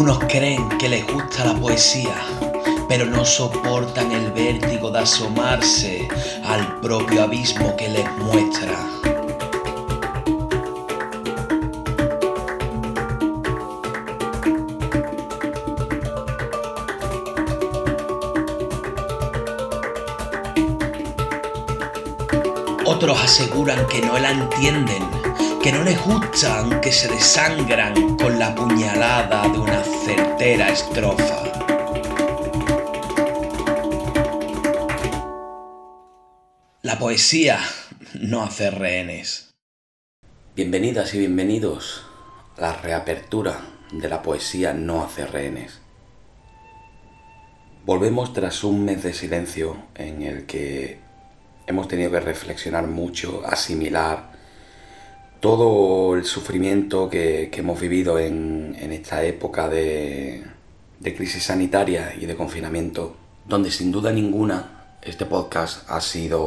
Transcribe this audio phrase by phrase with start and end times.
[0.00, 2.14] Unos creen que les gusta la poesía,
[2.88, 6.08] pero no soportan el vértigo de asomarse
[6.42, 8.78] al propio abismo que les muestra.
[22.86, 25.02] Otros aseguran que no la entienden,
[25.62, 31.42] que no les gustan, que se desangran con la puñalada de una certera estrofa.
[36.80, 37.58] La poesía
[38.14, 39.50] no hace rehenes.
[40.56, 42.06] Bienvenidas y bienvenidos
[42.56, 43.60] a la reapertura
[43.92, 45.82] de la poesía no hace rehenes.
[47.84, 51.00] Volvemos tras un mes de silencio en el que
[51.66, 54.29] hemos tenido que reflexionar mucho, asimilar
[55.40, 60.44] todo el sufrimiento que, hemos vivido en, esta época de,
[61.02, 66.42] crisis sanitaria y de confinamiento, donde sin duda ninguna este podcast ha sido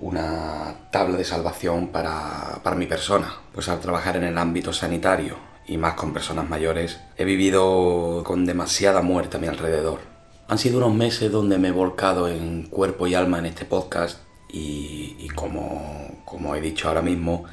[0.00, 3.34] una tabla de salvación para, mi persona.
[3.52, 8.46] Pues al trabajar en el ámbito sanitario y más con personas mayores, he vivido con
[8.46, 10.00] demasiada muerte a mi alrededor.
[10.48, 14.20] Han sido unos meses donde me he volcado en cuerpo y alma en este podcast
[14.50, 17.44] y, como, he dicho ahora mismo,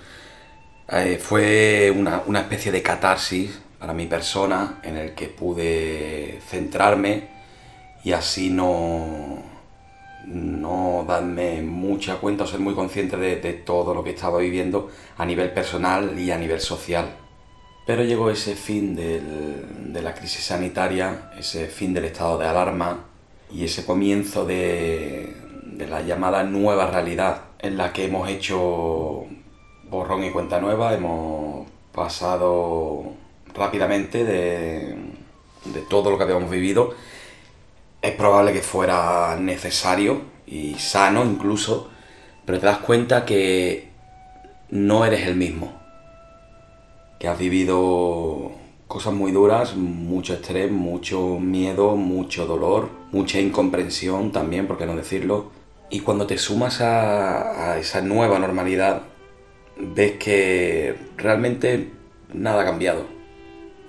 [0.88, 7.28] eh, fue una, especie de catarsis para mi persona en el que pude centrarme
[8.04, 9.42] y así no,
[10.28, 15.26] no darme mucha cuenta o ser muy consciente de, todo lo que estaba viviendo a
[15.26, 17.16] nivel personal y a nivel social.
[17.88, 23.06] Pero llegó ese fin de la crisis sanitaria, ese fin del estado de alarma
[23.52, 25.36] y ese comienzo de
[25.90, 29.28] la llamada nueva realidad en la que hemos hecho
[29.90, 33.14] borrón y cuenta nueva, hemos pasado
[33.54, 34.96] rápidamente de,
[35.66, 36.94] de todo lo que habíamos vivido.
[38.02, 41.90] Es probable que fuera necesario y sano incluso,
[42.46, 43.90] pero te das cuenta que
[44.70, 45.74] no eres el mismo,
[47.20, 48.52] que has vivido
[48.88, 54.96] cosas muy duras, mucho estrés, mucho miedo, mucho dolor, mucha incomprensión también, por qué no
[54.96, 55.52] decirlo,
[55.90, 59.04] y cuando te sumas a, esa nueva normalidad,
[59.96, 61.90] ves que realmente
[62.34, 63.06] nada ha cambiado.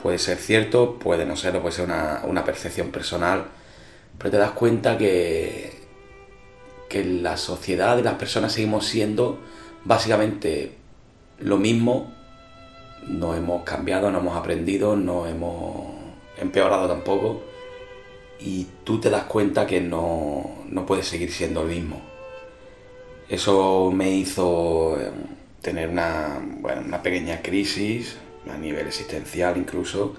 [0.00, 3.46] Puede ser cierto, puede no serlo, puede ser una, percepción personal,
[4.18, 5.72] pero te das cuenta que,
[6.88, 9.40] que la sociedad y las personas seguimos siendo
[9.84, 10.76] básicamente
[11.40, 12.12] lo mismo,
[13.06, 15.86] no hemos cambiado, no hemos aprendido, no hemos
[16.38, 17.42] empeorado tampoco
[18.38, 22.00] y tú te das cuenta que no, no puedes seguir siendo el mismo.
[23.28, 25.10] Eso me hizo eh,
[25.66, 28.16] tener una, bueno, una pequeña crisis
[28.48, 30.14] a nivel existencial incluso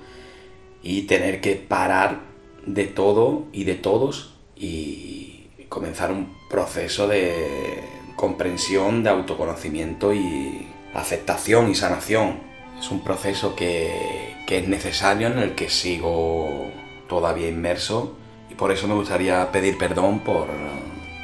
[0.84, 2.20] y tener que parar
[2.66, 7.82] de todo y de todos y comenzar un proceso de
[8.18, 12.42] comprensión, de autoconocimiento y aceptación y sanación.
[12.78, 16.70] Es un proceso que, que es necesario en el que sigo
[17.08, 18.18] todavía inmerso
[18.52, 20.48] y por eso me gustaría pedir perdón por,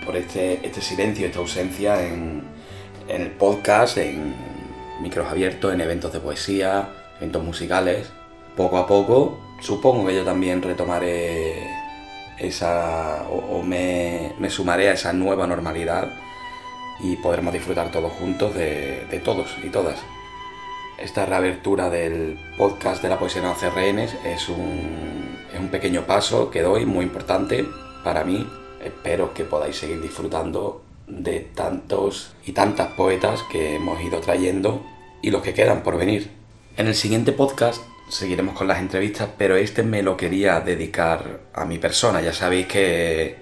[0.06, 2.54] por este, este silencio, esta ausencia en,
[3.08, 4.36] en el podcast, en
[5.02, 8.12] micros abiertos, en eventos de poesía, eventos musicales.
[8.56, 11.64] Poco a poco, supongo que yo también retomaré
[12.38, 16.12] esa o, me, me, sumaré a esa nueva normalidad
[17.00, 20.00] y podremos disfrutar todos juntos de, de todos y todas.
[20.98, 26.52] Esta reabertura del podcast de la poesía hace rehenes es un, es un pequeño paso
[26.52, 27.66] que doy muy importante
[28.04, 28.48] para mí.
[28.84, 34.84] Espero que podáis seguir disfrutando de tantos y tantas poetas que hemos ido trayendo
[35.22, 36.32] y los que quedan por venir.
[36.78, 41.66] En el siguiente podcast seguiremos con las entrevistas, pero este me lo quería dedicar a
[41.66, 42.22] mi persona.
[42.22, 43.36] Ya sabéis que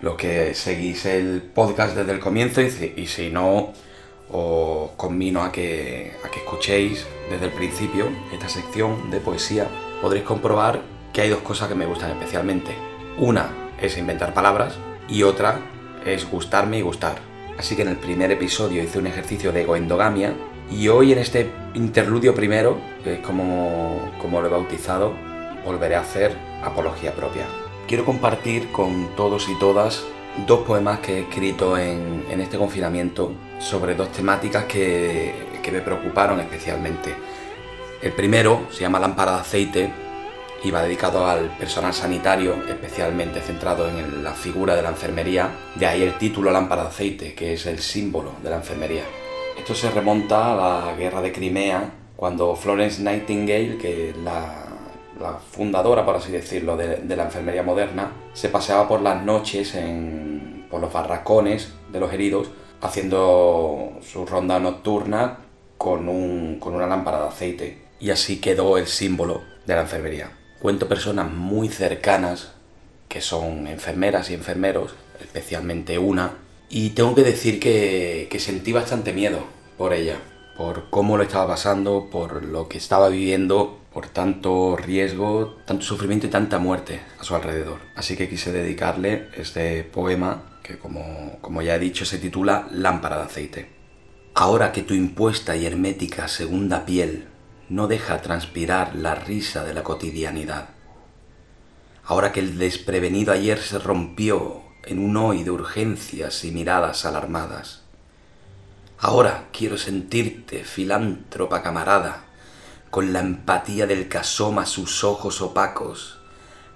[0.00, 3.72] los que seguís el podcast desde el comienzo y si no
[4.30, 9.68] os convino a que, a que escuchéis desde el principio esta sección de poesía.
[10.00, 10.80] Podréis comprobar
[11.12, 12.72] que hay dos cosas que me gustan especialmente.
[13.18, 13.50] Una
[13.80, 14.74] es inventar palabras
[15.08, 15.60] y otra
[16.06, 17.16] es gustarme y gustar.
[17.58, 20.34] Así que en el primer episodio hice un ejercicio de egoendogamia
[20.70, 25.12] y hoy en este interludio primero, que es como, como lo he bautizado,
[25.64, 27.46] volveré a hacer apología propia.
[27.86, 30.02] Quiero compartir con todos y todas
[30.46, 37.14] dos poemas que he escrito en, este confinamiento sobre dos temáticas que, me preocuparon especialmente.
[38.02, 39.92] El primero se llama Lámpara de aceite
[40.64, 45.50] y va dedicado al personal sanitario, especialmente centrado en la figura de la enfermería.
[45.74, 49.02] De ahí el título Lámpara de aceite, que es el símbolo de la enfermería.
[49.58, 54.68] Esto se remonta a la guerra de Crimea, cuando Florence Nightingale, que es la,
[55.50, 59.76] fundadora, por así decirlo, de, la enfermería moderna, se paseaba por las noches
[60.70, 62.50] por los barracones de los heridos,
[62.80, 65.38] haciendo su ronda nocturna
[65.78, 67.78] con, con una lámpara de aceite.
[68.00, 70.41] Y así quedó el símbolo de la enfermería.
[70.62, 72.52] Cuento personas muy cercanas
[73.08, 76.34] que son enfermeras y enfermeros, especialmente una,
[76.68, 79.44] y tengo que decir que, que sentí bastante miedo
[79.76, 80.18] por ella,
[80.56, 86.28] por cómo lo estaba pasando, por lo que estaba viviendo, por tanto riesgo, tanto sufrimiento
[86.28, 87.80] y tanta muerte a su alrededor.
[87.96, 93.16] Así que quise dedicarle este poema que como, como ya he dicho se titula Lámpara
[93.16, 93.68] de aceite.
[94.34, 97.31] Ahora que tu impuesta y hermética segunda piel
[97.68, 100.70] no deja transpirar la risa de la cotidianidad,
[102.04, 107.82] ahora que el desprevenido ayer se rompió en un hoy de urgencias y miradas alarmadas.
[108.98, 112.24] Ahora quiero sentirte, filántropa camarada,
[112.90, 116.18] con la empatía del que asoma sus ojos opacos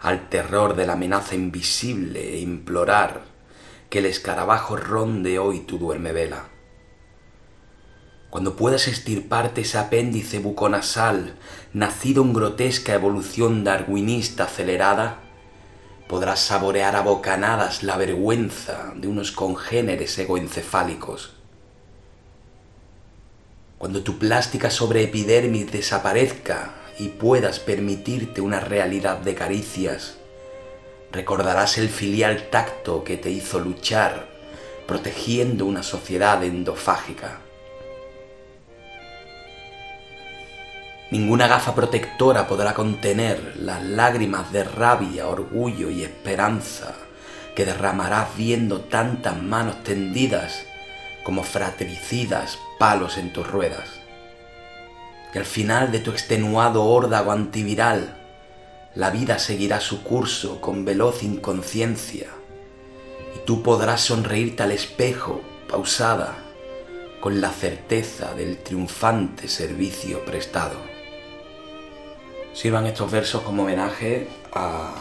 [0.01, 3.23] al terror de la amenaza invisible e implorar
[3.91, 6.56] que el escarabajo ronde hoy tu duerme vela.
[8.37, 11.37] Cuando puedas estirparte ese apéndice buconasal,
[11.73, 15.21] nacido en grotesca evolución darwinista acelerada,
[16.07, 21.33] podrás saborear a bocanadas la vergüenza de unos congéneres egoencefálicos.
[23.79, 30.19] Cuando tu plástica sobre epidermis desaparezca y puedas permitirte una realidad de caricias,
[31.11, 34.29] recordarás el filial tacto que te hizo luchar
[34.87, 37.46] protegiendo una sociedad endofágica.
[41.09, 46.97] Ninguna gafa protectora podrá contener las lágrimas de rabia, orgullo y esperanza
[47.55, 50.65] que derramarás viendo tantas manos tendidas
[51.23, 53.89] como fratricidas palos en tus ruedas.
[55.33, 58.17] Que al final de tu extenuado órdago antiviral,
[58.97, 62.31] la vida seguirá su curso con veloz inconsciencia
[63.33, 66.35] y tú podrás sonreírte al espejo, pausada,
[67.21, 70.96] con la certeza del triunfante servicio prestado
[72.57, 74.95] sirvan estos versos como homenaje a,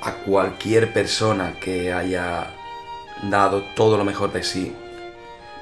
[0.00, 2.54] a cualquier persona que haya
[3.24, 4.74] dado todo lo mejor de sí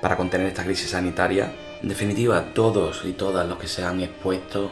[0.01, 1.53] para contener esta crisis sanitaria.
[1.83, 4.71] En definitiva, todos y todas los que se han expuesto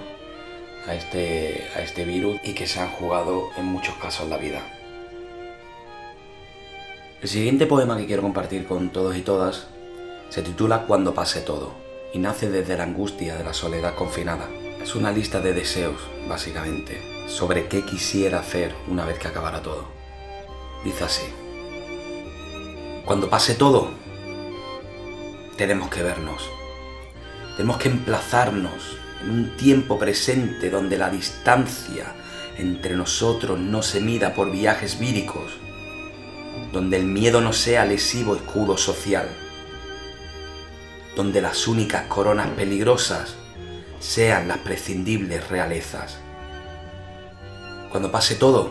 [0.86, 4.62] a este, a este virus y que se han jugado en muchos casos la vida.
[7.20, 9.66] El siguiente poema que quiero compartir con todos y todas
[10.28, 11.74] se titula Cuando pase todo
[12.12, 14.46] y nace desde la angustia de la soledad confinada.
[14.82, 19.84] Es una lista de deseos, básicamente, sobre qué quisiera hacer una vez que acabara todo.
[20.84, 21.24] Dice así.
[23.04, 23.90] Cuando pase todo,
[25.56, 26.48] tenemos que vernos.
[27.56, 32.14] Tenemos que emplazarnos en un tiempo presente donde la distancia
[32.58, 35.52] entre nosotros no se mida por viajes víricos,
[36.72, 39.28] donde el miedo no sea lesivo escudo social,
[41.16, 43.36] donde las únicas coronas peligrosas
[44.06, 46.18] sean las prescindibles realezas.
[47.90, 48.70] Cuando pase todo,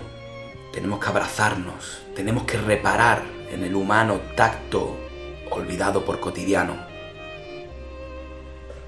[0.73, 4.95] tenemos que abrazarnos, tenemos que reparar en el humano tacto
[5.51, 6.77] olvidado por cotidiano.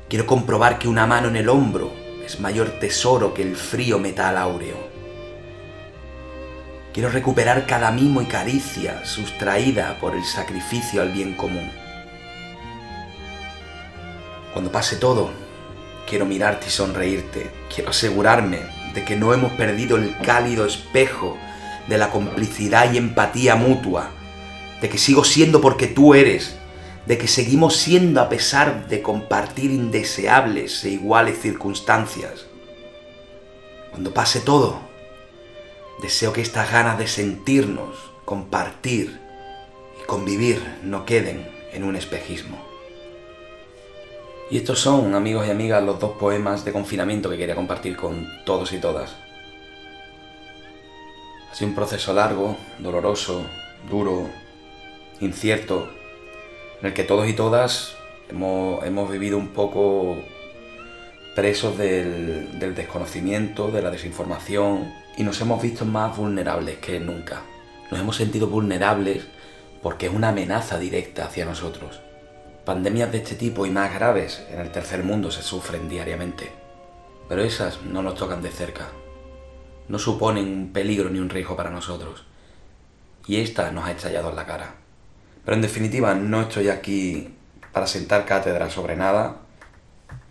[0.07, 1.91] Quiero comprobar que una mano en el hombro
[2.25, 4.77] es mayor tesoro que el frío metal áureo.
[6.93, 11.69] Quiero recuperar cada mimo y caricia sustraída por el sacrificio al bien común.
[14.53, 15.46] Cuando pase todo,
[16.07, 17.51] Quiero mirarte y sonreírte.
[17.73, 18.61] Quiero asegurarme
[18.93, 21.37] de que no hemos perdido el cálido espejo
[21.89, 24.11] de la complicidad y empatía mutua.
[24.81, 26.55] De que sigo siendo porque tú eres.
[27.07, 32.45] De que seguimos siendo a pesar de compartir indeseables e iguales circunstancias.
[33.91, 34.79] Cuando pase todo,
[36.01, 39.19] deseo que estas ganas de sentirnos, compartir
[40.01, 42.66] y convivir no queden en un espejismo.
[44.49, 48.25] Y estos son, amigos y amigas, los dos poemas de confinamiento que quería compartir con
[48.45, 49.13] todos y todas.
[51.51, 53.45] Ha sido un proceso largo, doloroso,
[53.89, 54.29] duro,
[55.19, 55.89] incierto,
[56.79, 57.95] en el que todos y todas
[58.29, 60.17] hemos, vivido un poco
[61.35, 67.41] presos del, del desconocimiento, de la desinformación, y nos hemos visto más vulnerables que nunca.
[67.91, 69.27] Nos hemos sentido vulnerables
[69.81, 72.06] porque es una amenaza directa hacia nosotros.
[72.67, 76.51] Pandemias de este tipo y más graves en el tercer mundo se sufren diariamente,
[77.29, 78.89] pero esas no nos tocan de cerca.
[79.87, 82.25] No suponen un peligro ni un riesgo para nosotros.
[83.25, 84.75] Y esta nos ha estallado en la cara.
[85.45, 87.33] Pero en definitiva, no estoy aquí
[87.71, 89.37] para sentar cátedra sobre nada.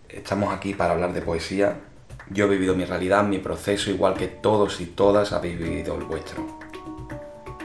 [0.06, 1.80] Estamos aquí para hablar de poesía
[2.28, 6.04] Yo he vivido mi realidad, mi proceso, igual que todos y todas habéis vivido el
[6.04, 6.46] vuestro.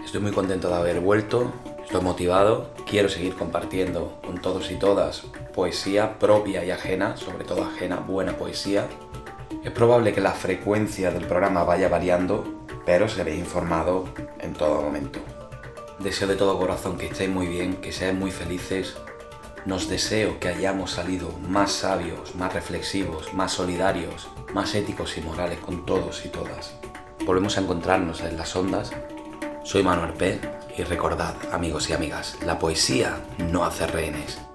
[0.06, 1.52] Estoy muy contento de haber vuelto,
[1.92, 7.66] estoy motivado, quiero seguir compartiendo con todos y todas poesía propia y ajena, sobre todo
[7.66, 8.88] ajena, buena poesía.
[9.62, 12.46] Es probable que la frecuencia del programa vaya variando,
[12.86, 14.06] pero seréis informado
[14.40, 15.20] en todo momento.
[16.00, 18.96] Deseo de todo corazón que estéis muy bien, que seáis muy felices.
[19.66, 25.60] Nos deseo que hayamos salido más sabios, más reflexivos, más solidarios, más éticos y morales
[25.60, 26.74] con todos y todas.
[27.26, 28.92] Volvemos a encontrarnos en las ondas.
[29.66, 30.40] Soy Manuel P.
[30.78, 33.18] y recordad, amigos y amigas, la poesía
[33.52, 34.51] no hace rehenes.